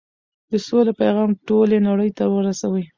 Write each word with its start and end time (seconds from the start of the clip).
د 0.49 0.51
سولې 0.67 0.93
پيغام 1.01 1.29
ټولې 1.47 1.77
نړۍ 1.87 2.09
ته 2.17 2.23
ورسوئ. 2.33 2.83